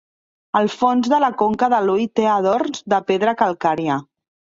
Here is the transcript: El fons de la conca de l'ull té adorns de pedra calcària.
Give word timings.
El 0.59 0.69
fons 0.75 1.09
de 1.13 1.19
la 1.23 1.27
conca 1.41 1.69
de 1.73 1.81
l'ull 1.87 2.01
té 2.19 2.25
adorns 2.37 2.81
de 2.95 2.99
pedra 3.13 3.35
calcària. 3.43 3.99